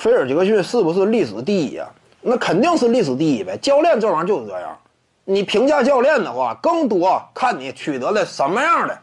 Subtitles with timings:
[0.00, 1.86] 菲尔杰克逊是不是历史第一啊？
[2.22, 3.54] 那肯定是历史第一呗。
[3.58, 4.74] 教练这玩意儿就是这样，
[5.24, 8.98] 你评价教练的话，更多看你取得了什么样的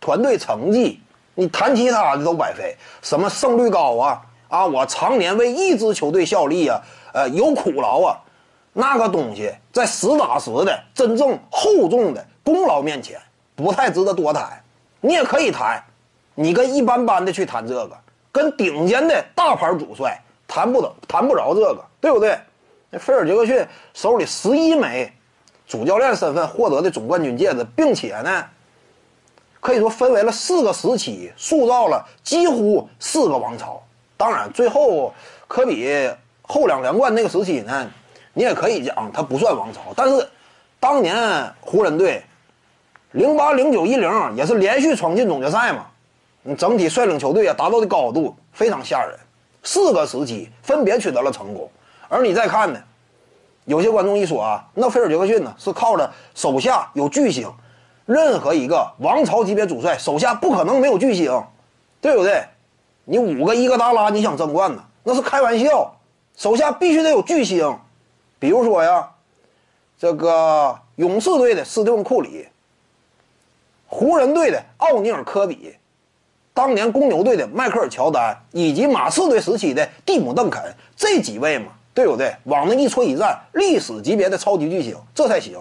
[0.00, 1.00] 团队成绩。
[1.34, 4.64] 你谈其他的都白费，什么胜率高啊啊！
[4.64, 6.80] 我常年为一支球队效力啊，
[7.12, 8.16] 呃，有苦劳啊，
[8.72, 13.18] 那个东西在实打实的、真正厚重的功劳面前，
[13.56, 14.62] 不太值得多谈。
[15.00, 15.82] 你也可以谈，
[16.36, 17.96] 你跟一般般的去谈这个，
[18.32, 22.36] 跟顶尖的大牌主帅谈不得，谈不着这个，对不对？
[22.90, 23.64] 那菲尔杰克逊
[23.94, 25.12] 手里十一枚
[25.68, 28.44] 主教练身份获得的总冠军戒指，并且呢。
[29.60, 33.80] 可以说分为了四个时期，塑造了几乎四个王朝。
[34.16, 35.14] 当然，最后
[35.46, 35.88] 科比
[36.42, 37.88] 后两连冠那个时期呢，
[38.34, 39.92] 你也可以讲他不算王朝。
[39.94, 40.28] 但是，
[40.80, 42.24] 当年湖人队
[43.12, 45.86] 零八、零九、一零也是连续闯进总决赛嘛，
[46.42, 49.18] 你整体率领球队啊达到的高度非常吓人。
[49.62, 51.70] 四个时期分别取得了成功，
[52.08, 52.82] 而你再看呢，
[53.64, 57.48] 有些观众一说啊，那菲尔杰克逊呢是靠着手下有巨星。
[58.04, 61.40] 任何一个王朝级别主帅手下不可能没有巨星，
[62.00, 62.44] 对不对？
[63.04, 64.84] 你五个伊戈达拉你想争冠呢？
[65.04, 65.94] 那是开玩笑，
[66.36, 67.78] 手下必须得有巨星。
[68.40, 69.08] 比如说呀，
[69.96, 72.48] 这个勇士队的斯蒂芬库里，
[73.86, 75.76] 湖人队的奥尼尔科比，
[76.54, 80.62] 当年公牛队的迈克尔乔丹，以及马刺队时期的蒂姆邓肯
[80.94, 82.34] 这几位嘛，对不对？
[82.44, 85.58] 往那一戳一站，历史级别的超级巨星，这才行。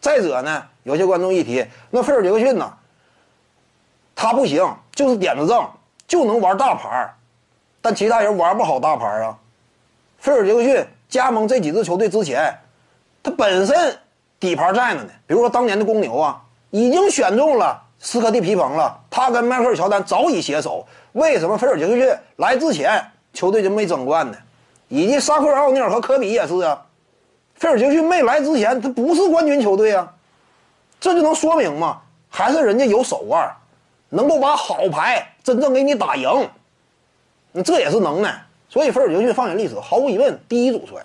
[0.00, 2.72] 再者呢，有些观众一提那菲尔杰克逊呢，
[4.14, 4.64] 他不行，
[4.94, 5.68] 就是点子正，
[6.06, 7.12] 就能玩大牌
[7.80, 9.36] 但其他人玩不好大牌啊。
[10.18, 12.56] 菲尔杰克逊加盟这几支球队之前，
[13.24, 13.98] 他本身
[14.38, 15.10] 底盘在那呢。
[15.26, 20.86] 比如说当年的公牛啊，已经选中了斯科蒂皮蓬了，他跟迈克尔乔丹早已携手。
[21.12, 24.36] 为什么菲尔杰克逊来之前球队就没争冠呢？
[24.88, 26.84] 以及沙克尔奥尼尔和科比也是啊。
[27.56, 30.14] 菲尔杰克逊没来之前，他不是冠军球队啊，
[31.00, 33.52] 这就能说明嘛，还是人家有手腕，
[34.10, 36.48] 能够把好牌真正给你打赢，
[37.50, 38.40] 那这也是能耐。
[38.68, 41.04] 所以菲尔杰克逊放眼历史，毫无疑问第一主帅。